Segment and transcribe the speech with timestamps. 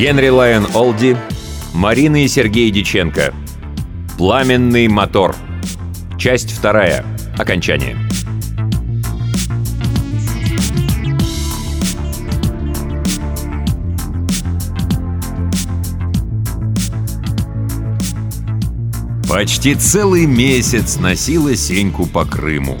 [0.00, 1.14] Генри Лайон Олди,
[1.74, 3.34] Марина и Сергей Диченко.
[4.16, 5.36] Пламенный мотор.
[6.18, 7.04] Часть вторая.
[7.36, 7.98] Окончание.
[19.28, 22.78] Почти целый месяц носила Сеньку по Крыму.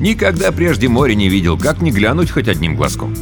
[0.00, 3.14] Никогда прежде море не видел, как не глянуть хоть одним глазком.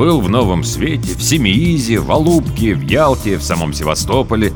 [0.00, 4.50] Был в Новом Свете, в Семиизе, в Алубке, в Ялте, в самом Севастополе.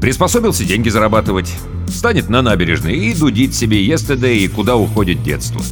[0.00, 1.54] Приспособился деньги зарабатывать.
[1.86, 5.62] Станет на набережной и дудит себе естеде и куда уходит детство.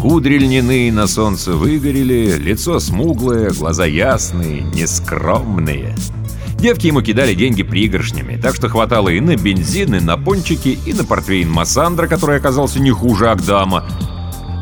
[0.00, 5.94] Кудри льняные на солнце выгорели, лицо смуглое, глаза ясные, нескромные—
[6.58, 10.92] Девки ему кидали деньги пригоршнями, так что хватало и на бензин, и на пончики, и
[10.92, 13.84] на портвейн Массандра, который оказался не хуже Агдама.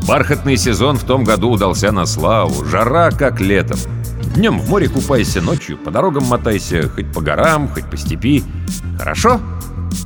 [0.07, 3.79] Бархатный сезон в том году удался на славу, жара как летом.
[4.35, 8.43] Днем в море купайся, ночью по дорогам мотайся, хоть по горам, хоть по степи.
[8.97, 9.39] Хорошо?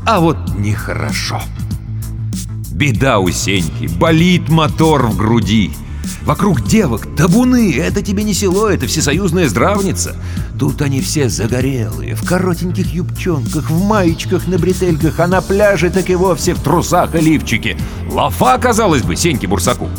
[0.06, 1.42] А вот нехорошо.
[2.72, 5.72] Беда у Сеньки, болит мотор в груди.
[6.24, 10.16] Вокруг девок табуны, это тебе не село, это всесоюзная здравница.
[10.60, 16.10] Тут они все загорелые, в коротеньких юбчонках, в маечках на бретельках, а на пляже так
[16.10, 17.78] и вовсе в трусах и лифчике.
[18.10, 19.90] Лафа, казалось бы, Сеньке Бурсаку.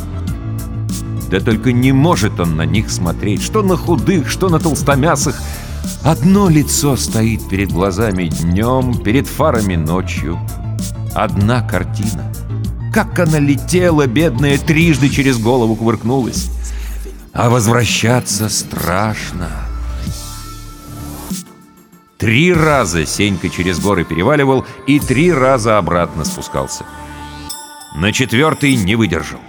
[1.30, 5.40] Да только не может он на них смотреть, что на худых, что на толстомясах.
[6.02, 10.38] Одно лицо стоит перед глазами днем, перед фарами ночью.
[11.14, 12.32] Одна картина—
[12.96, 16.48] как она летела, бедная, трижды через голову кувыркнулась.
[17.34, 19.65] А возвращаться страшно.
[22.18, 26.84] Три раза Сенька через горы переваливал и три раза обратно спускался.
[27.96, 29.40] На четвертый не выдержал.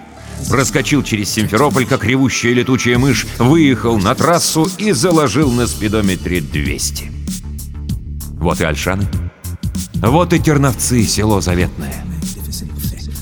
[0.50, 7.11] Проскочил через Симферополь, как ревущая летучая мышь, выехал на трассу и заложил на спидометре 200.
[8.33, 9.07] Вот и Альшаны.
[9.95, 12.03] Вот и Терновцы, село заветное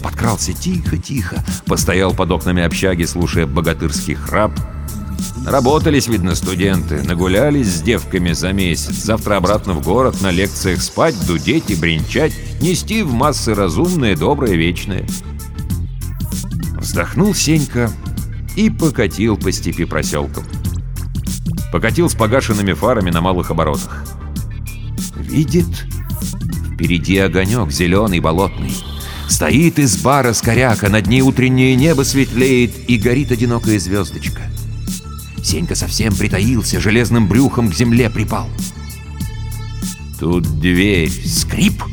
[0.06, 4.52] подкрался тихо-тихо, постоял под окнами общаги, слушая богатырский храп.
[5.46, 11.16] Работались, видно, студенты, нагулялись с девками за месяц, завтра обратно в город, на лекциях спать,
[11.28, 15.06] дудеть и бренчать, нести в массы разумное, доброе, вечное.
[16.80, 17.92] Вздохнул Сенька
[18.56, 20.46] и покатил по степи проселкам.
[21.72, 24.04] Покатил с погашенными фарами на малых оборотах.
[25.16, 25.86] Видит,
[26.74, 28.76] впереди огонек зеленый, болотный.
[29.30, 34.42] Стоит изба раскоряка, над ней утреннее небо светлеет, и горит одинокая звездочка.
[35.46, 38.50] Сенька совсем притаился, железным брюхом к земле припал.
[40.20, 41.84] Тут дверь, скрип,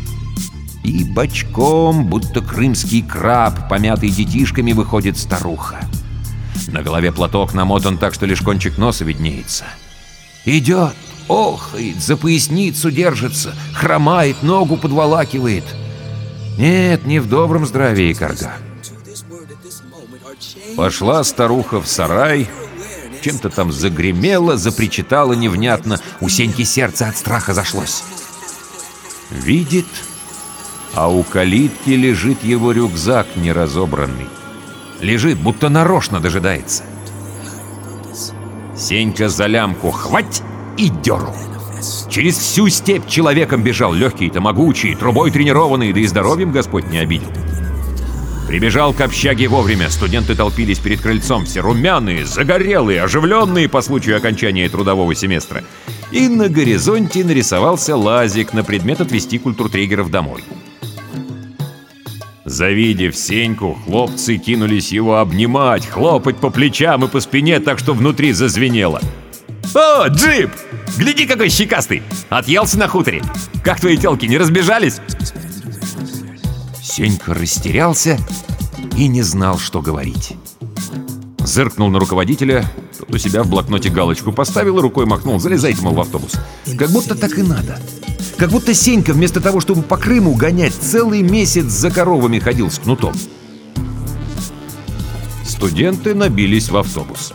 [0.83, 5.81] и бочком, будто крымский краб, помятый детишками, выходит старуха.
[6.69, 9.65] На голове платок намотан так, что лишь кончик носа виднеется.
[10.45, 10.95] Идет,
[11.29, 15.65] охает, за поясницу держится, хромает, ногу подволакивает—
[16.59, 18.53] нет, не в добром здравии корга.
[20.77, 22.49] Пошла старуха в сарай,
[23.23, 28.03] чем-то там загремела, запричитала невнятно, у Сеньки сердце от страха зашлось.
[29.31, 29.87] Видит,
[30.95, 34.29] а у калитки лежит его рюкзак неразобранный.
[35.01, 36.85] Лежит, будто нарочно дожидается.
[38.77, 40.43] Сенька за лямку хвать
[40.77, 41.35] и дернул.
[42.09, 47.29] Через всю степь человеком бежал, легкий-то могучий, трубой тренированный, да и здоровьем Господь не обидел.
[48.53, 54.69] Прибежал к общаге вовремя, студенты толпились перед крыльцом, все румяные, загорелые, оживленные по случаю окончания
[54.69, 55.65] трудового семестра.
[56.11, 60.45] И на горизонте нарисовался лазик на предмет отвести культуртрегеров домой.
[62.45, 68.33] Завидев Сеньку, хлопцы кинулись его обнимать, хлопать по плечам и по спине, так что внутри
[68.33, 69.01] зазвенело.
[69.75, 70.51] «О, джип!
[70.99, 72.03] Гляди, какой щекастый!
[72.29, 73.23] Отъелся на хуторе!
[73.65, 75.01] Как твои телки, не разбежались?»
[76.95, 78.19] Сенька растерялся
[78.99, 80.37] и не знал, что говорить.
[81.39, 85.41] Зыркнул на руководителя, тот у себя в блокноте галочку поставил и рукой махнул.
[85.41, 86.33] Залезайте, мол, в автобус.
[86.77, 87.81] Как будто так и надо.
[88.37, 92.79] Как будто Сенька вместо того, чтобы по Крыму гонять, целый месяц за коровами ходил с
[92.79, 93.15] кнутом.
[95.47, 97.33] Студенты набились в автобус.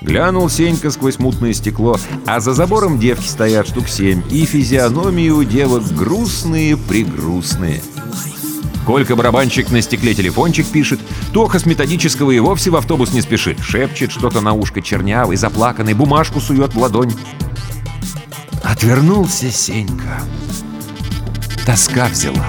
[0.00, 5.44] Глянул Сенька сквозь мутное стекло, а за забором девки стоят штук семь, и физиономии у
[5.44, 7.82] девок грустные-пригрустные.
[8.86, 11.00] Колька барабанщик на стекле телефончик пишет,
[11.32, 15.94] Тоха с методического и вовсе в автобус не спешит, шепчет что-то на ушко чернявый, заплаканный,
[15.94, 17.12] бумажку сует в ладонь.
[18.64, 20.22] Отвернулся Сенька.
[21.66, 22.46] Тоска взяла.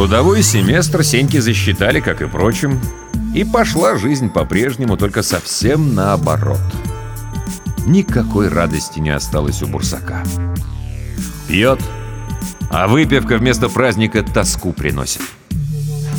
[0.00, 2.80] Трудовой семестр Сеньки засчитали, как и прочим,
[3.34, 6.58] и пошла жизнь по-прежнему, только совсем наоборот.
[7.84, 10.24] Никакой радости не осталось у Бурсака.
[11.46, 11.80] Пьет,
[12.70, 15.20] а выпивка вместо праздника тоску приносит.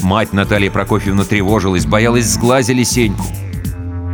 [0.04, 3.26] Мать Наталья Прокофьевна тревожилась, боялась сглазили Сеньку.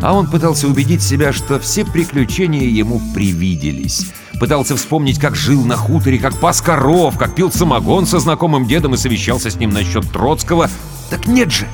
[0.02, 4.14] А он пытался убедить себя, что все приключения ему привиделись.
[4.40, 8.94] Пытался вспомнить, как жил на хуторе, как пас коров, как пил самогон со знакомым дедом
[8.94, 10.70] и совещался с ним насчет Троцкого.
[11.10, 11.68] Так нет же!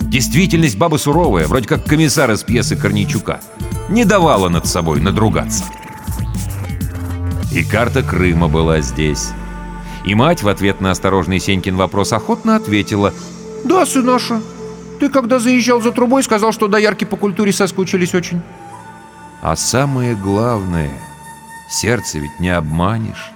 [0.00, 3.40] Действительность баба суровая, вроде как комиссар из пьесы Корнейчука.
[3.88, 5.64] Не давала над собой надругаться.
[7.52, 9.30] И карта Крыма была здесь.
[10.04, 13.12] И мать в ответ на осторожный Сенькин вопрос охотно ответила
[13.64, 14.40] «Да, сыноша,
[15.00, 18.40] ты когда заезжал за трубой, сказал, что доярки по культуре соскучились очень».
[19.42, 20.90] А самое главное,
[21.70, 23.30] сердце ведь не обманешь.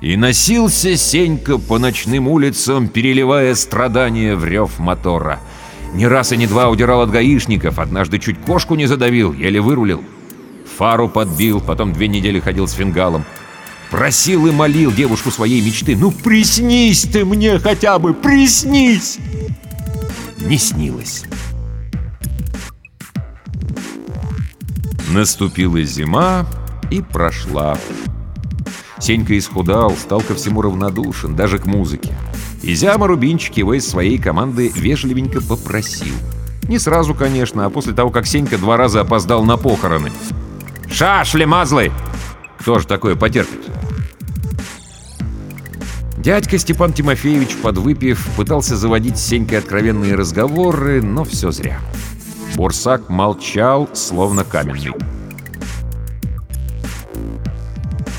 [0.00, 5.40] И носился Сенька по ночным улицам, переливая страдания в рев мотора.
[5.94, 10.04] Ни раз и ни два удирал от гаишников, однажды чуть кошку не задавил, еле вырулил.
[10.76, 13.24] Фару подбил, потом две недели ходил с фингалом.
[13.90, 15.96] Просил и молил девушку своей мечты.
[15.96, 19.18] «Ну приснись ты мне хотя бы, приснись!»
[20.38, 21.24] Не снилось.
[25.10, 26.44] Наступила зима
[26.90, 27.76] и прошла.
[28.98, 32.14] Сенька исхудал, стал ко всему равнодушен, даже к музыке.
[32.62, 36.14] И Зяма Рубинчик его из своей команды вежливенько попросил.
[36.68, 40.10] Не сразу, конечно, а после того, как Сенька два раза опоздал на похороны.
[40.88, 41.92] «Шашли, мазлы!»
[42.64, 43.60] Кто же такое потерпит?
[46.16, 51.78] Дядька Степан Тимофеевич, подвыпив, пытался заводить с Сенькой откровенные разговоры, но все зря.
[52.56, 54.94] Бурсак молчал, словно каменный.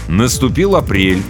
[0.08, 1.24] Наступил апрель,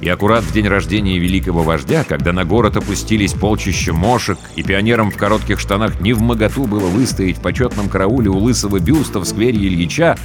[0.00, 5.10] и аккурат в день рождения великого вождя, когда на город опустились полчища мошек, и пионерам
[5.10, 9.24] в коротких штанах не в моготу было выстоять в почетном карауле у лысого бюста в
[9.24, 10.16] сквере Ильича,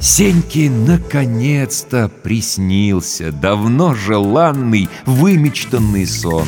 [0.00, 6.46] Сеньке наконец-то приснился давно желанный, вымечтанный сон.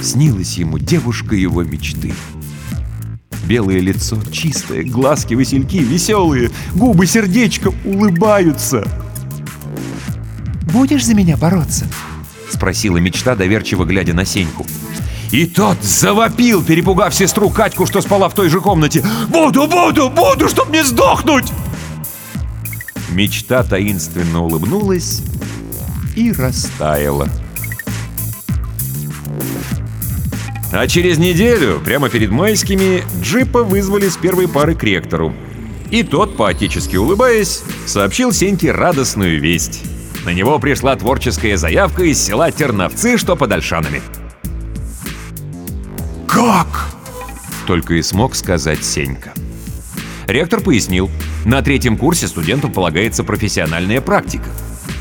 [0.00, 2.12] Снилась ему девушка его мечты.
[3.48, 8.86] Белое лицо, чистое, глазки, васильки, веселые, губы сердечко улыбаются.
[10.70, 11.86] «Будешь за меня бороться?»—
[12.50, 14.66] спросила мечта, доверчиво глядя на Сеньку.
[15.32, 19.02] И тот завопил, перепугав сестру Катьку, что спала в той же комнате.
[19.28, 21.50] «Буду, буду, буду, чтоб не сдохнуть!»
[23.08, 25.22] Мечта таинственно улыбнулась
[26.14, 27.30] и растаяла.
[30.70, 35.34] А через неделю, прямо перед майскими, джипа вызвали с первой пары к ректору.
[35.90, 39.82] И тот, поотечески улыбаясь, сообщил Сеньке радостную весть.
[40.26, 44.02] На него пришла творческая заявка из села Терновцы, что под Ольшанами.
[46.26, 46.88] «Как?»—
[47.66, 49.32] только и смог сказать Сенька.
[50.26, 51.10] Ректор пояснил,
[51.46, 54.50] на третьем курсе студентам полагается профессиональная практика.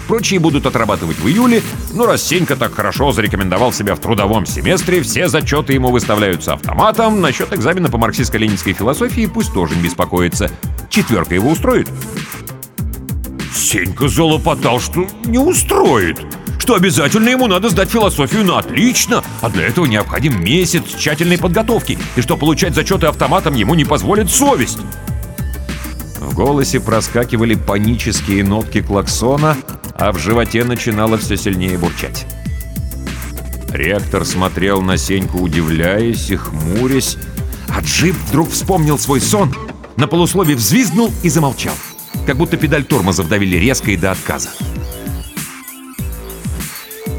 [0.07, 1.61] Прочие будут отрабатывать в июле,
[1.93, 7.19] но раз Сенька так хорошо зарекомендовал себя в трудовом семестре, все зачеты ему выставляются автоматом,
[7.19, 10.49] насчет экзамена по марксистско-ленинской философии пусть тоже не беспокоится.
[10.89, 11.89] Четверка его устроит.
[13.53, 16.19] Сенька залопотал, что не устроит
[16.67, 21.97] что обязательно ему надо сдать философию на отлично, а для этого необходим месяц тщательной подготовки,
[22.17, 24.79] и что получать зачеты автоматом ему не позволит совесть.
[26.37, 29.57] Голосе проскакивали панические нотки клаксона,
[29.95, 32.27] а в животе начинало все сильнее бурчать.
[33.69, 37.17] Ректор смотрел на Сеньку, удивляясь и хмурясь,
[37.69, 39.51] а джип вдруг вспомнил свой сон,
[39.95, 41.73] на полуслове взвизгнул и замолчал,
[42.27, 44.49] как будто педаль тормоза вдавили резко и до отказа.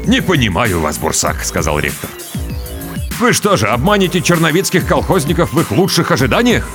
[0.07, 2.09] «Не понимаю вас, Бурсак»,— сказал ректор.
[3.19, 6.69] «Вы что же, обманете черновицких колхозников в их лучших ожиданиях?»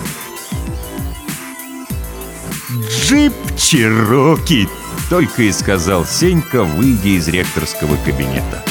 [3.06, 4.66] «Джип Чироки!»—
[5.10, 8.64] только и сказал Сенька, выйдя из ректорского кабинета.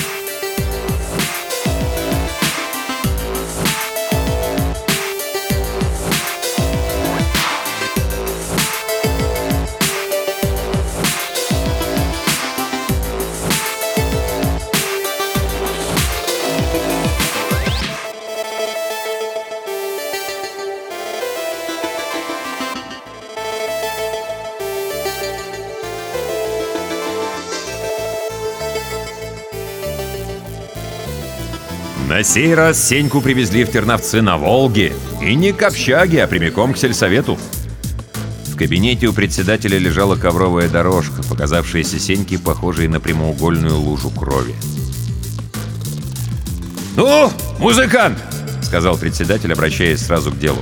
[32.24, 34.94] На сей раз Сеньку привезли в Терновцы на Волге.
[35.22, 37.38] И не к общаге, а прямиком к сельсовету.
[38.46, 44.56] В кабинете у председателя лежала ковровая дорожка, показавшаяся Сеньке похожей на прямоугольную лужу крови.
[46.96, 48.18] «Ну, музыкант!»—
[48.62, 50.60] сказал председатель, обращаясь сразу к делу.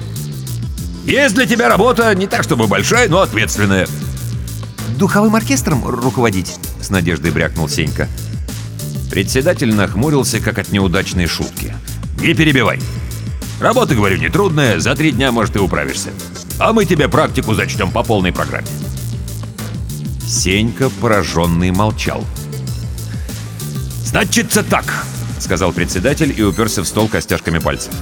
[1.05, 3.87] «Есть для тебя работа не так чтобы большая, но ответственная».
[4.97, 8.09] «Духовым оркестром руководить?»— с надеждой брякнул Сенька.
[9.11, 11.75] Председатель нахмурился, как от неудачной шутки.
[12.21, 12.79] «Не перебивай.
[13.59, 16.11] Работа, говорю, нетрудная, за три дня, может, и управишься.
[16.57, 18.67] А мы тебе практику зачтем по полной программе».
[20.25, 22.23] Сенька, пораженный, молчал.
[24.05, 24.85] «Значится так»,—
[25.39, 27.93] сказал председатель и уперся в стол костяшками пальцев.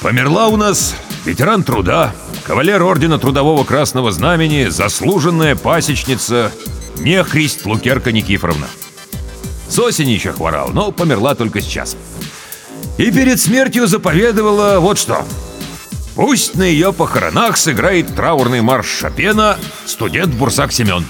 [0.00, 2.14] «Померла у нас ветеран труда,
[2.46, 6.52] кавалер Ордена Трудового Красного Знамени, заслуженная пасечница
[6.96, 8.66] Нехрист Лукерка Никифоровна.
[9.72, 11.96] С осени еще хворал, но померла только сейчас.
[12.98, 15.24] И перед смертью заповедовала вот что.
[16.14, 21.06] Пусть на ее похоронах сыграет траурный марш Шопена студент Бурсак Семен.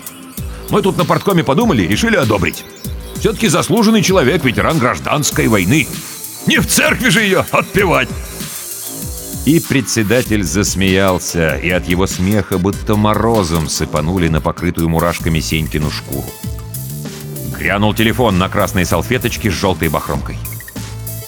[0.71, 2.65] Мы тут на порткоме подумали и решили одобрить.
[3.17, 5.89] Все-таки заслуженный человек, ветеран гражданской войны.
[6.47, 8.09] Не в церкви же ее отпевать.
[9.45, 16.31] И председатель засмеялся, и от его смеха будто морозом сыпанули на покрытую мурашками Сенькину шкуру.
[17.63, 20.37] Грянул телефон на красной салфеточке с желтой бахромкой.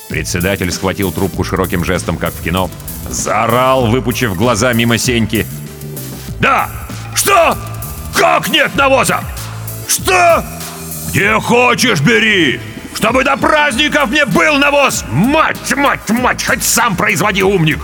[0.08, 2.68] Председатель схватил трубку широким жестом, как в кино.
[3.08, 5.46] Заорал, выпучив глаза мимо Сеньки.
[6.40, 6.68] «Да!
[7.14, 7.56] Что?
[8.18, 9.20] Как нет навоза?
[9.86, 10.44] Что?
[11.10, 12.60] Где хочешь, бери!
[12.94, 15.04] Чтобы до праздников мне был навоз!
[15.08, 16.44] Мать, мать, мать!
[16.44, 17.78] Хоть сам производи, умник!»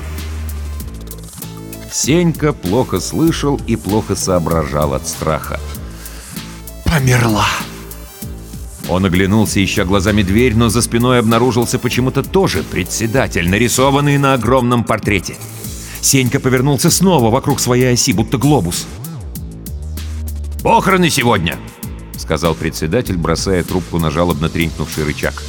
[1.92, 5.60] Сенька плохо слышал и плохо соображал от страха.
[6.84, 7.46] «Померла!»
[8.90, 14.82] Он оглянулся, ища глазами дверь, но за спиной обнаружился почему-то тоже председатель, нарисованный на огромном
[14.82, 15.36] портрете.
[16.00, 18.88] Сенька повернулся снова вокруг своей оси, будто глобус.
[20.64, 21.56] «Похороны сегодня!»—
[22.16, 25.40] сказал председатель, бросая трубку на жалобно тренькнувший рычаг.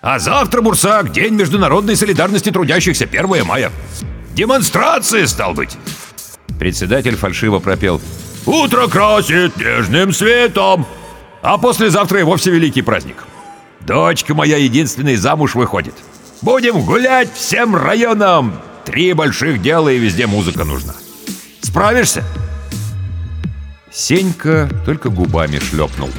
[0.00, 3.70] «А завтра, Бурсак, День международной солидарности трудящихся, 1 мая.
[4.34, 5.78] Демонстрации, стал быть!»
[6.58, 8.00] Председатель фальшиво пропел.
[8.46, 10.86] «Утро красит нежным светом!»
[11.42, 13.24] А послезавтра и вовсе великий праздник.
[13.80, 15.94] Дочка моя единственный замуж выходит.
[16.40, 18.54] Будем гулять всем районам.
[18.84, 20.94] Три больших дела и везде музыка нужна.
[21.60, 22.24] Справишься?»
[23.90, 26.10] Сенька только губами шлепнул.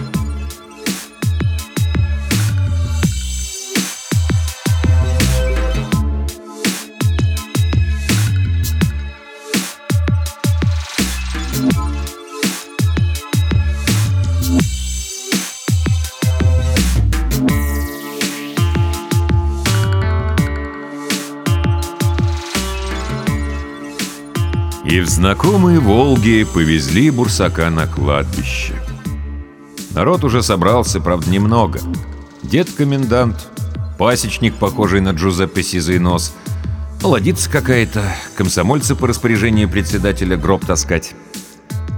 [24.93, 28.75] И в знакомые Волги повезли Бурсака на кладбище.
[29.89, 31.79] Народ уже собрался, правда, немного.
[32.43, 33.49] Дед-комендант,
[33.97, 36.35] пасечник, похожий на Джузеппе Сизый нос,
[37.01, 38.03] молодица какая-то,
[38.35, 41.15] комсомольцы по распоряжению председателя гроб таскать.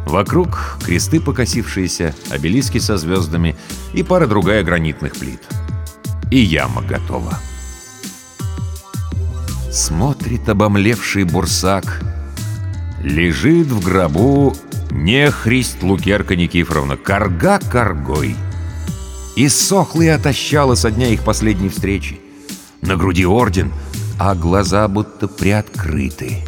[0.05, 3.57] Вокруг кресты покосившиеся, обелиски со звездами
[3.93, 5.41] и пара другая гранитных плит.
[6.31, 7.39] И яма готова.
[9.69, 12.01] Смотрит обомлевший бурсак—
[13.05, 14.57] Лежит в гробу
[14.89, 18.35] нехрист Лукерка Никифоровна, корга коргой.
[19.35, 22.19] И сохла и отощала со дня их последней встречи.
[22.81, 23.71] На груди орден,
[24.17, 26.39] а глаза будто приоткрыты.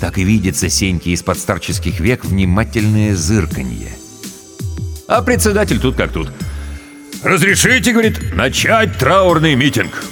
[0.00, 3.92] Так и видится Сеньке из-под старческих век внимательное зырканье.
[5.08, 6.30] А председатель тут как тут.
[7.22, 10.04] «Разрешите,— говорит,— начать траурный митинг!»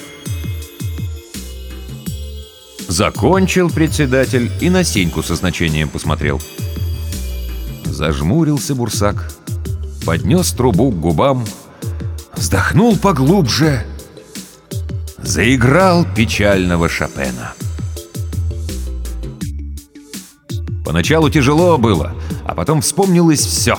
[2.91, 6.41] Закончил председатель и на Сеньку со значением посмотрел.
[7.85, 9.31] Зажмурился бурсак,
[10.05, 11.47] поднес трубу к губам,
[12.35, 13.87] вздохнул поглубже,
[15.19, 17.53] заиграл печального Шопена.
[20.85, 22.13] Поначалу тяжело было,
[22.45, 23.79] а потом вспомнилось все.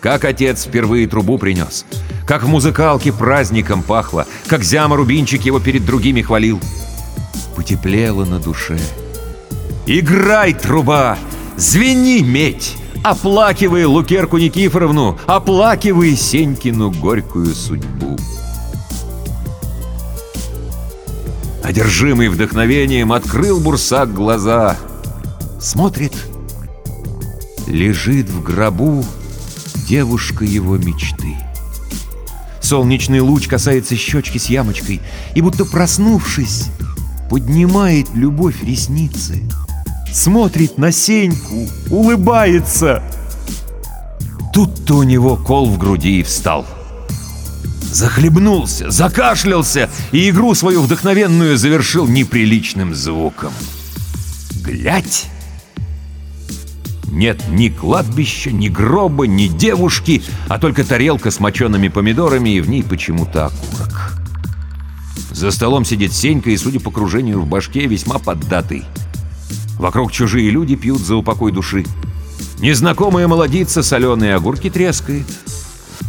[0.00, 1.84] Как отец впервые трубу принес,
[2.24, 6.60] как в музыкалке праздником пахло, как Зяма Рубинчик его перед другими хвалил—
[7.54, 8.78] потеплело на душе.
[9.86, 11.18] «Играй, труба!
[11.56, 12.76] Звени, медь!
[13.02, 15.18] Оплакивай Лукерку Никифоровну!
[15.26, 18.16] Оплакивай Сенькину горькую судьбу!»
[21.62, 24.76] Одержимый вдохновением открыл Бурсак глаза.
[25.60, 26.12] Смотрит.
[27.66, 29.04] Лежит в гробу
[29.88, 31.36] девушка его мечты.
[32.60, 35.00] Солнечный луч касается щечки с ямочкой,
[35.34, 36.66] и будто проснувшись,
[37.34, 39.42] поднимает любовь ресницы,
[40.12, 43.02] смотрит на Сеньку, улыбается.
[44.52, 46.64] Тут-то у него кол в груди и встал.
[47.82, 53.52] захлебнулся, закашлялся и игру свою вдохновенную завершил неприличным звуком.
[54.62, 55.26] Глядь!
[57.08, 62.68] Нет ни кладбища, ни гроба, ни девушки, а только тарелка с мочеными помидорами и в
[62.68, 64.23] ней почему-то окурок.
[65.34, 68.84] За столом сидит Сенька и, судя по кружению в башке, весьма поддатый.
[69.78, 71.84] Вокруг чужие люди пьют за упокой души.
[72.60, 75.26] Незнакомая молодица соленые огурки трескает.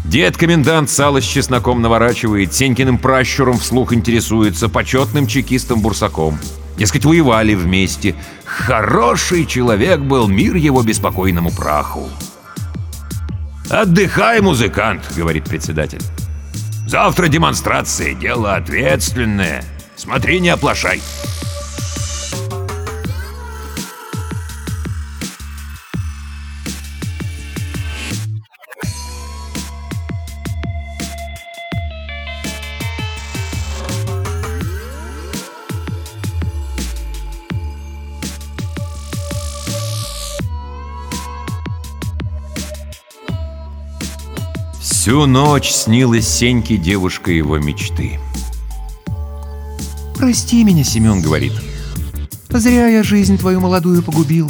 [0.05, 6.37] Дед-комендант сало с чесноком наворачивает, Сенькиным пращуром вслух интересуется, почетным чекистом-бурсаком.
[6.77, 8.15] Дескать, воевали вместе.
[8.45, 12.09] Хороший человек был, мир его беспокойному праху.
[13.69, 16.01] «Отдыхай, музыкант»,— говорит председатель.
[16.85, 19.63] «Завтра демонстрация, дело ответственное.
[19.95, 21.01] Смотри, не оплошай».
[45.05, 48.19] Всю ночь снилась Сеньке девушка его мечты.
[50.15, 51.51] «Прости меня, Семен»,— говорит.
[52.49, 54.49] «Зря я жизнь твою молодую погубила.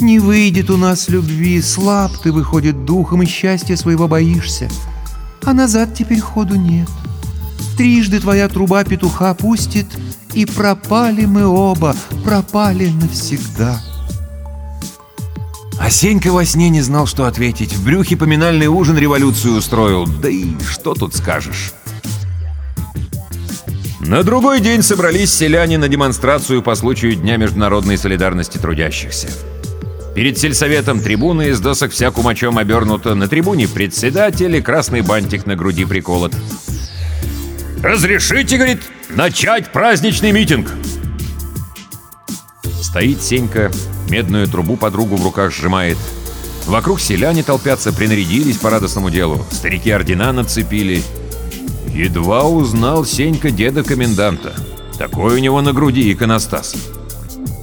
[0.00, 4.70] Не выйдет у нас любви, слаб ты, выходит, духом и счастья своего боишься.
[5.42, 6.88] А назад теперь ходу нет.
[7.76, 9.88] Трижды твоя труба петуха пустит,
[10.32, 11.94] и пропали мы оба,
[12.24, 13.82] пропали навсегда».
[15.78, 15.88] А
[16.30, 17.72] во сне не знал, что ответить.
[17.72, 20.06] В брюхе поминальный ужин революцию устроил.
[20.06, 21.72] Да и что тут скажешь?
[24.00, 29.28] На другой день собрались селяне на демонстрацию по случаю Дня международной солидарности трудящихся.
[30.14, 35.56] Перед сельсоветом трибуны из досок вся кумачом обернута, на трибуне председатель и красный бантик на
[35.56, 36.32] груди приколот.
[37.82, 40.70] «Разрешите,— говорит,— начать праздничный митинг!»
[42.80, 43.72] Стоит Сенька,
[44.08, 45.96] медную трубу подругу в руках сжимает.
[46.66, 49.44] Вокруг селяне толпятся, принарядились по радостному делу.
[49.50, 51.02] Старики ордена нацепили.
[51.92, 54.54] Едва узнал Сенька деда-коменданта.
[54.98, 56.74] Такой у него на груди иконостас.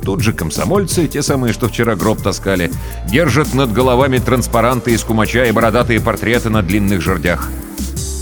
[0.04, 2.72] Тут же комсомольцы, те самые, что вчера гроб таскали,
[3.08, 7.50] держат над головами транспаранты из кумача и бородатые портреты на длинных жердях.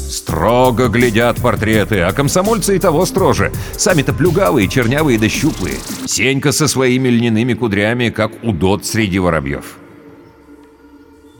[0.09, 3.51] Строго глядят портреты, а комсомольцы и того строже.
[3.77, 5.75] Сами-то плюгавые, чернявые да щуплые.
[6.07, 9.77] Сенька со своими льняными кудрями, как удот среди воробьев.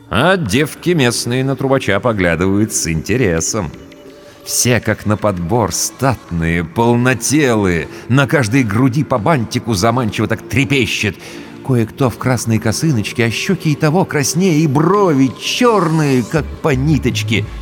[0.08, 3.72] А девки местные на трубача поглядывают с интересом.
[4.44, 11.16] Все как на подбор, статные, полнотелые, на каждой груди по бантику заманчиво так трепещет.
[11.66, 17.44] Кое-кто в красной косыночке, а щеки и того краснее, и брови черные, как по ниточке—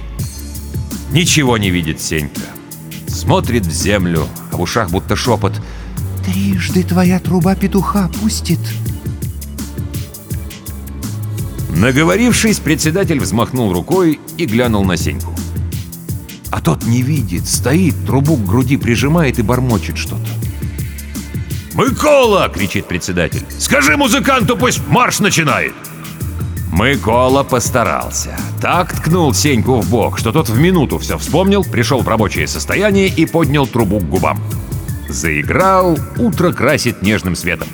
[1.13, 2.41] Ничего не видит Сенька.
[3.07, 5.53] Смотрит в землю, а в ушах будто шепот.
[6.25, 8.61] «Трижды твоя труба петуха пустит».
[11.71, 15.33] Наговорившись, председатель взмахнул рукой и глянул на Сеньку.
[16.51, 20.29] А тот не видит, стоит, трубу к груди прижимает и бормочет что-то.
[21.75, 23.45] «Микола!»— кричит председатель.
[23.59, 25.75] «Скажи музыканту, пусть марш начинает!»
[26.79, 28.37] Микола постарался.
[28.63, 33.09] Так ткнул Сеньку в бок, что тот в минуту все вспомнил, пришел в рабочее состояние
[33.09, 34.41] и поднял трубу к губам.
[35.09, 37.67] Заиграл «Утро красит нежным светом».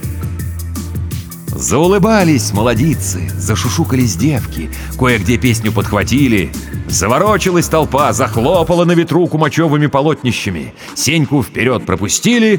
[1.49, 6.51] Заулыбались молодицы, зашушукались девки, кое-где песню подхватили.
[6.89, 10.73] Заворочилась толпа, захлопала на ветру кумачевыми полотнищами.
[10.95, 12.59] Сеньку вперед пропустили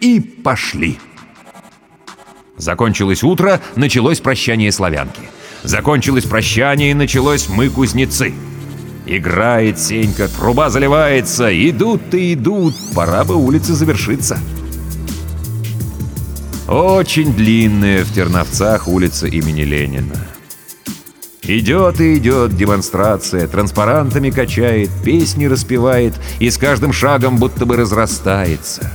[0.00, 1.00] и пошли.
[2.56, 5.22] Закончилось утро, началось прощание славянки.
[5.62, 8.32] Закончилось прощание и началось «Мы кузнецы».
[9.06, 14.38] Играет Сенька, труба заливается, идут и идут, пора бы улице завершиться.
[16.68, 20.28] Очень длинная в Терновцах улица имени Ленина.
[21.42, 28.92] Идет и идет демонстрация, транспарантами качает, песни распевает и с каждым шагом будто бы разрастается.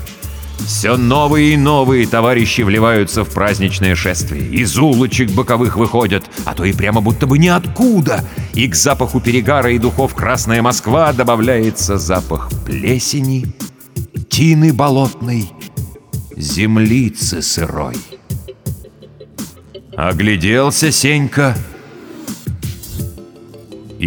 [0.59, 4.45] Все новые и новые товарищи вливаются в праздничное шествие.
[4.47, 8.23] Из улочек боковых выходят, а то и прямо будто бы ниоткуда.
[8.53, 13.45] И к запаху перегара и духов «Красная Москва» добавляется запах плесени,
[14.29, 15.49] тины болотной,
[16.35, 17.95] землицы сырой.
[19.95, 21.55] Огляделся Сенька—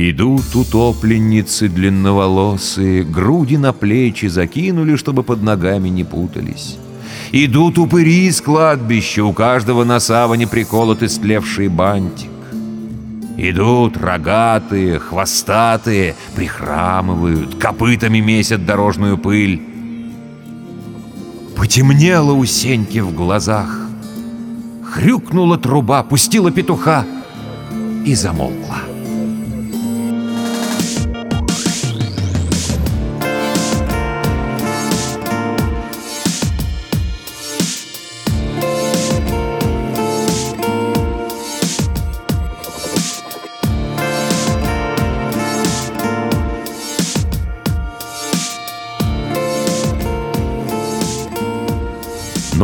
[0.00, 6.78] Идут утопленницы длинноволосые, груди на плечи закинули, чтобы под ногами не путались.
[7.32, 12.30] Идут упыри из кладбища, у каждого на саване приколот истлевший бантик.
[13.36, 19.60] Идут рогатые, хвостатые, прихрамывают, копытами месят дорожную пыль.
[21.56, 23.80] Потемнело у Сеньки в глазах.
[24.84, 27.04] Хрюкнула труба, пустила петуха
[28.06, 28.87] и замолкла.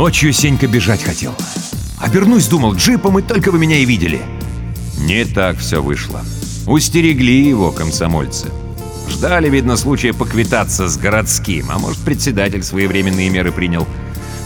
[0.04, 1.34] Ночью Сенька бежать хотел.
[1.98, 4.20] Обернусь, думал, джипом, и только вы меня и видели.
[4.98, 6.20] Не так все вышло.
[6.66, 8.50] Устерегли его комсомольцы.
[9.08, 13.86] Ждали, видно, случая поквитаться с городским, а может, председатель своевременные меры принял.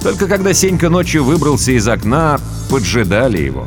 [0.00, 2.38] Только когда Сенька ночью выбрался из окна,
[2.70, 3.66] поджидали его.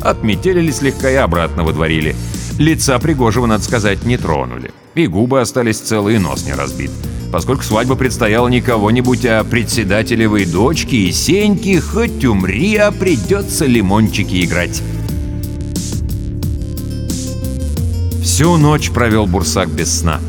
[0.00, 2.16] Отметелили слегка и обратно водворили.
[2.56, 4.72] Лица Пригожего, надо сказать, не тронули.
[4.94, 6.90] И губы остались целые, нос не разбит
[7.30, 14.44] поскольку свадьба предстояла не кого-нибудь, а председателевой дочки и Сеньки, хоть умри, а придется лимончики
[14.44, 14.82] играть.
[18.22, 20.20] Всю ночь провел Бурсак без сна.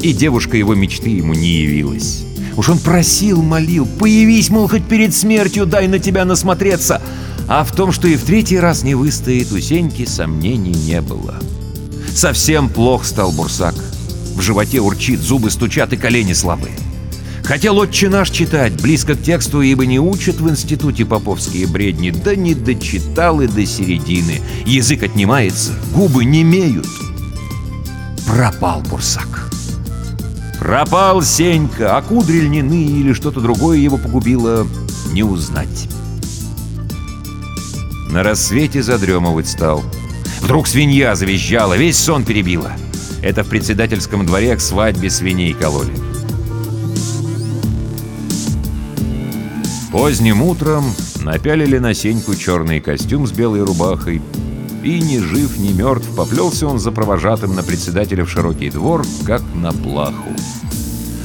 [0.00, 2.24] И девушка его мечты ему не явилась.
[2.56, 7.02] Уж он просил, молил, появись, мол, хоть перед смертью, дай на тебя насмотреться.
[7.46, 11.36] А в том, что и в третий раз не выстоит, у Сеньки сомнений не было.
[12.14, 13.74] Совсем плох стал Бурсак.
[14.38, 16.72] В животе урчит, зубы стучат и колени слабые.
[17.42, 22.36] Хотел отче наш читать, близко к тексту, ибо не учат в институте поповские бредни, да
[22.36, 24.40] не дочитал и до середины.
[24.64, 26.86] Язык отнимается, губы не имеют.
[28.28, 29.50] Пропал бурсак.
[30.60, 34.68] Пропал Сенька, а кудри льняны или что-то другое его погубило,
[35.10, 35.88] не узнать.
[38.08, 39.82] На рассвете задремывать стал.
[40.40, 42.70] Вдруг свинья завизжала, весь сон перебила.—
[43.22, 45.92] это в председательском дворе к свадьбе свиней кололи.
[49.90, 50.84] Поздним утром
[51.22, 54.22] напялили на Сеньку черный костюм с белой рубахой,
[54.84, 59.42] и ни жив, ни мертв поплелся он за провожатым на председателя в широкий двор, как
[59.54, 60.30] на плаху.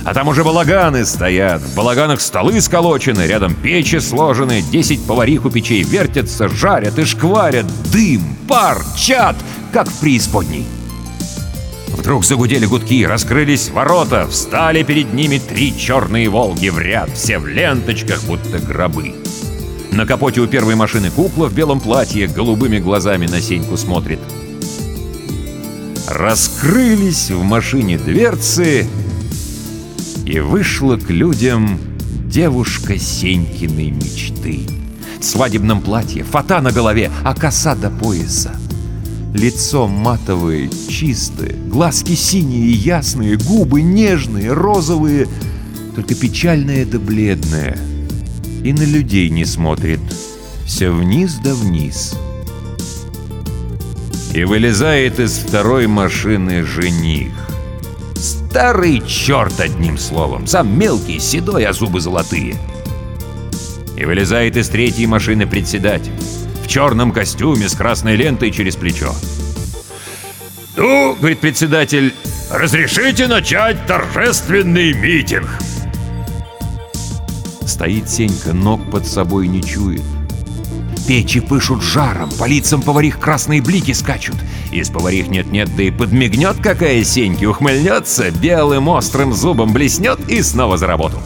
[0.05, 5.49] А там уже балаганы стоят, в балаганах столы сколочены, рядом печи сложены, десять поварих у
[5.49, 9.37] печей вертятся, жарят и шкварят, дым, пар, чат,
[9.71, 10.65] как в преисподней.
[11.93, 17.47] Вдруг загудели гудки, раскрылись ворота, встали перед ними три черные «Волги» в ряд, все в
[17.47, 19.13] ленточках, будто гробы.
[19.91, 24.19] На капоте у первой машины кукла в белом платье голубыми глазами на Сеньку смотрит.
[26.07, 28.87] Раскрылись в машине дверцы,
[30.25, 31.79] и вышла к людям
[32.25, 34.61] девушка Сенькиной мечты.
[35.19, 38.51] В свадебном платье, фата на голове, а коса до пояса.
[39.33, 45.27] Лицо матовое, чистое, глазки синие и ясные, губы нежные, розовые,
[45.95, 47.75] только печальное да бледное.
[48.63, 49.99] И на людей не смотрит,
[50.67, 52.15] все вниз да вниз.
[54.35, 57.33] И вылезает из второй машины жених.
[58.15, 62.55] Старый черт, одним словом, сам мелкий, седой, а зубы золотые.
[63.97, 66.13] И вылезает из третьей машины председатель
[66.63, 69.13] в черном костюме с красной лентой через плечо.
[70.75, 72.13] «Ну,— говорит председатель,—
[72.51, 75.49] разрешите начать торжественный митинг!»
[77.65, 80.01] Стоит Сенька, ног под собой не чует.
[81.07, 84.37] Печи пышут жаром, по лицам поварих красные блики скачут.
[84.71, 90.77] Из поварих нет-нет, да и подмигнет какая Сеньки, ухмыльнется, белым острым зубом блеснет и снова
[90.77, 91.19] за работу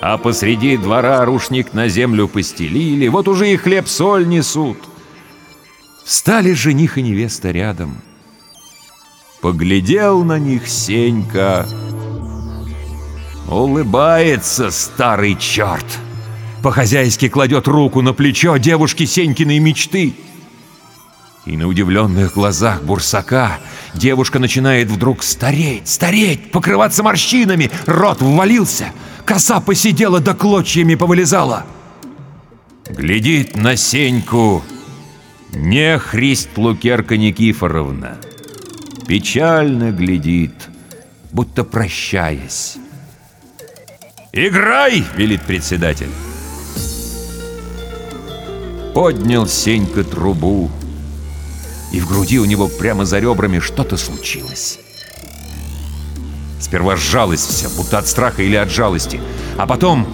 [0.00, 4.78] а посреди двора рушник на землю постелили, вот уже и хлеб-соль несут.
[6.04, 7.98] Встали жених и невеста рядом.
[9.42, 11.66] Поглядел на них Сенька.
[13.48, 15.86] Улыбается старый черт.
[16.62, 20.14] По-хозяйски кладет руку на плечо девушки Сенькиной мечты.
[21.46, 23.58] И на удивленных глазах Бурсака
[23.94, 28.92] девушка начинает вдруг стареть, стареть, покрываться морщинами, рот ввалился—
[29.30, 31.64] коса посидела да клочьями повылезала.
[32.88, 34.64] Глядит на Сеньку
[35.52, 38.16] не Христ Лукерка Никифоровна.
[39.06, 40.68] Печально глядит,
[41.30, 42.76] будто прощаясь.
[44.32, 46.10] «Играй!»— велит председатель.
[48.94, 50.72] Поднял Сенька трубу,
[51.92, 54.79] и в груди у него прямо за ребрами что-то случилось.
[56.70, 59.20] Сперва сжалось все, будто от страха или от жалости,
[59.58, 60.06] а потом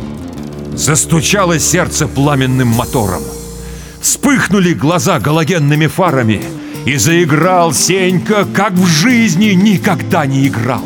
[0.74, 3.22] застучало сердце пламенным мотором.
[4.00, 6.42] Вспыхнули глаза галогенными фарами,
[6.86, 10.84] И заиграл Сенька, как в жизни никогда не играл.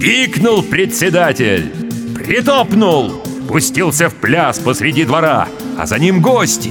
[0.00, 1.70] Пикнул председатель,
[2.14, 6.70] притопнул, пустился в пляс посреди двора, а за ним гости.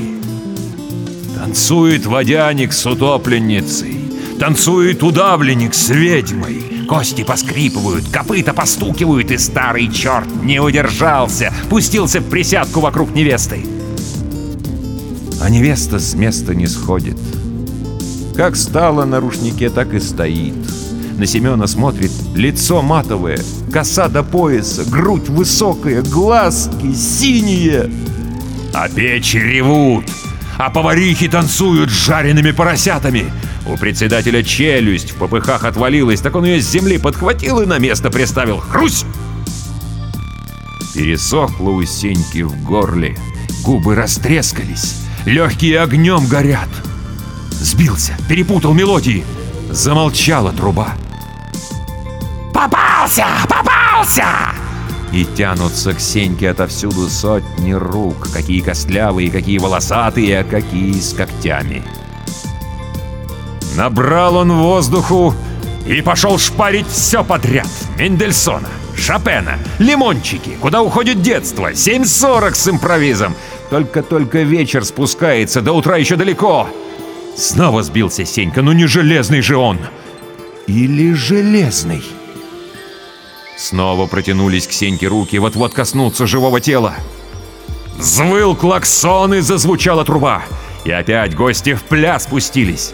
[1.36, 4.00] Танцует водяник с утопленницей,
[4.40, 12.28] танцует удавленник с ведьмой, Кости поскрипывают, копыта постукивают, и старый черт не удержался, пустился в
[12.28, 13.64] присядку вокруг невесты.
[15.40, 17.16] А невеста с места не сходит.
[18.36, 20.56] Как стала на рушнике, так и стоит.
[21.20, 23.40] На Семена смотрит лицо матовое,
[23.72, 27.92] коса до пояса, грудь высокая, глазки синие.
[28.74, 30.06] А печи ревут,
[30.58, 33.32] а поварихи танцуют с жареными поросятами.
[33.70, 38.10] У председателя челюсть в попыхах отвалилась, так он ее с земли подхватил и на место
[38.10, 38.58] приставил.
[38.58, 39.06] Хрусь!
[40.96, 43.16] Пересохло у Сеньки в горле,
[43.64, 46.70] губы растрескались, легкие огнем горят.
[47.52, 49.24] Сбился, перепутал мелодии.
[49.70, 50.96] Замолчала труба.
[52.52, 53.26] «Попался!
[53.48, 54.26] Попался!»
[55.12, 61.84] И тянутся к Сеньке отовсюду сотни рук, какие костлявые, какие волосатые, а какие с когтями.
[63.80, 65.34] Набрал он воздуху
[65.88, 67.70] и пошел шпарить все подряд.
[67.98, 73.36] Мендельсона, Шопена, Лимончики, куда уходит детство, 7.40 с импровизом.
[73.70, 76.68] Только-только вечер спускается, до утра еще далеко.
[77.38, 79.80] Снова сбился Сенька, ну не железный же он.
[80.68, 82.04] Или железный?
[83.58, 86.96] Снова протянулись к Сеньке руки, вот-вот коснуться живого тела.
[87.98, 90.44] Взвыл клаксон и зазвучала труба.
[90.84, 92.94] И опять гости в пляс спустились.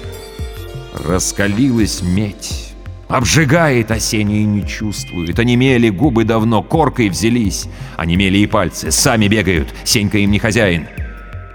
[1.03, 2.73] Раскалилась медь.
[3.09, 5.37] Обжигает осенний и не чувствует.
[5.37, 7.65] Онемели губы давно, коркой взялись.
[7.97, 9.67] Онемели и пальцы, сами бегают.
[9.83, 10.87] Сенька им не хозяин.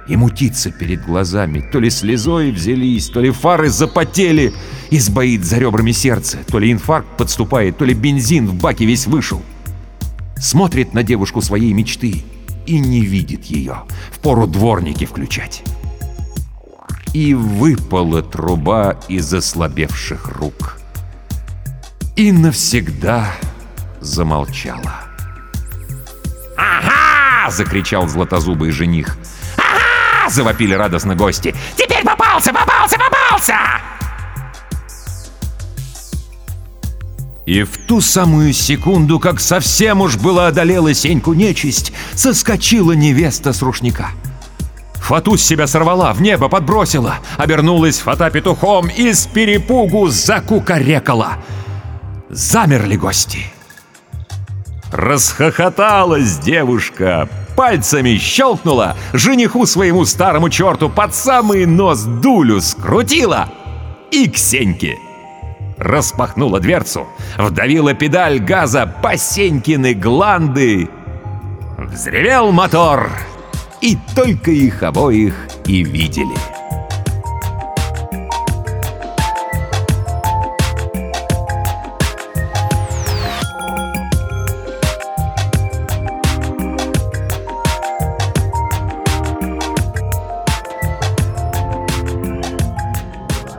[0.09, 1.61] И мутится перед глазами.
[1.72, 4.53] То ли слезой взялись, то ли фары запотели.
[4.90, 6.38] И сбоит за ребрами сердце.
[6.46, 9.42] То ли инфаркт подступает, то ли бензин в баке весь вышел.
[10.37, 12.24] Смотрит на девушку своей мечты
[12.66, 13.85] и не видит ее.
[14.12, 15.62] Впору дворники включать
[17.12, 20.79] и выпала труба из ослабевших рук.
[22.16, 23.33] И навсегда
[24.01, 24.94] замолчала.
[26.57, 29.16] «Ага!»— закричал златозубый жених.
[29.57, 31.55] «Ага!»— завопили радостно гости.
[31.77, 33.55] «Теперь попался, попался, попался!»
[37.46, 43.62] И в ту самую секунду, как совсем уж была одолела Сеньку нечисть, соскочила невеста с
[43.62, 44.11] рушника—
[45.11, 51.33] Фату с себя сорвала, в небо подбросила, обернулась фата петухом и с перепугу закукарекала.
[52.29, 53.40] Замерли гости.
[54.92, 63.49] Расхохоталась девушка, пальцами щелкнула, жениху своему старому черту под самый нос дулю скрутила
[64.12, 64.96] и к Сеньке.
[65.77, 70.88] Распахнула дверцу, вдавила педаль газа по Сенькины гланды.
[71.79, 73.11] Взревел мотор,
[73.82, 75.34] и только их обоих
[75.66, 76.36] и видели.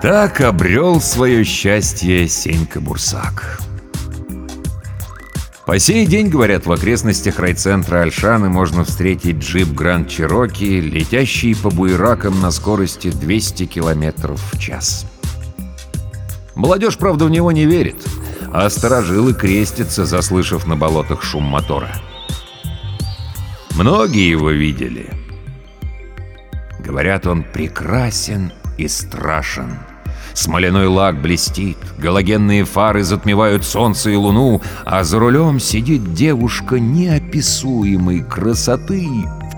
[0.02, 3.62] Так обрел свое счастье Сенька Бурсак.
[5.72, 11.70] По сей день, говорят, в окрестностях райцентра Альшаны можно встретить джип Гранд Чироки, летящий по
[11.70, 15.06] буеракам на скорости 200 км в час.
[16.56, 18.06] Молодежь, правда, в него не верит,
[18.52, 21.96] а сторожилы крестятся, заслышав на болотах шум мотора.
[23.74, 25.10] Многие его видели.
[26.80, 29.78] Говорят, он прекрасен и страшен.
[30.34, 38.24] Смоляной лак блестит, галогенные фары затмевают солнце и луну, а за рулем сидит девушка неописуемой
[38.24, 39.08] красоты,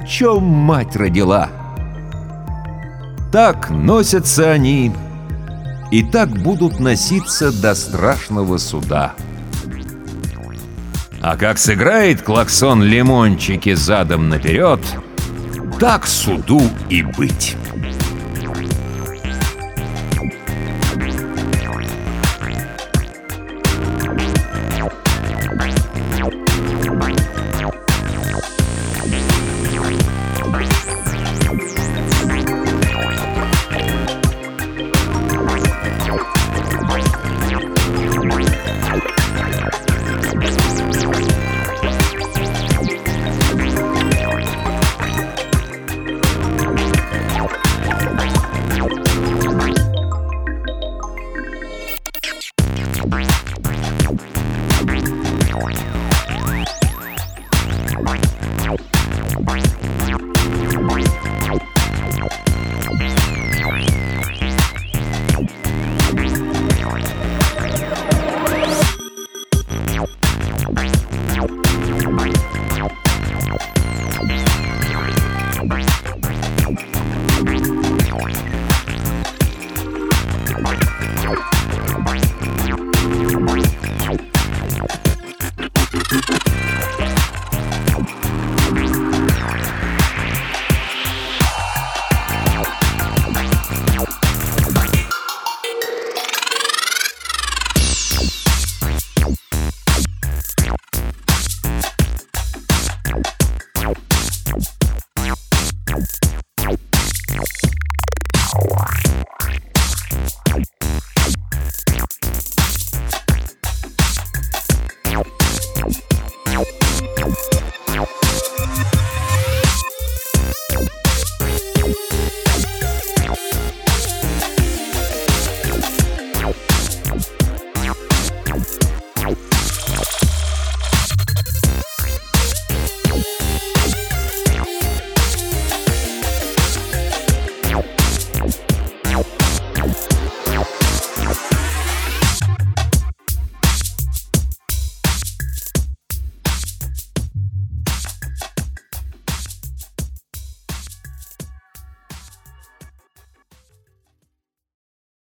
[0.04, 1.50] в чем мать родила.
[3.32, 4.92] Так носятся они,
[5.92, 9.14] и так будут носиться до страшного суда.
[11.22, 14.82] А как сыграет клаксон лимончики задом наперед,
[15.80, 17.56] так суду и быть.